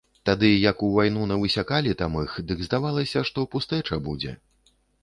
Тады, 0.27 0.47
як 0.71 0.77
у 0.87 0.89
вайну 0.95 1.27
навысякалі 1.33 1.91
там 2.01 2.17
іх, 2.25 2.35
дык 2.53 2.67
здавалася, 2.71 3.19
што 3.31 3.49
пустэча 3.57 4.03
будзе. 4.11 4.37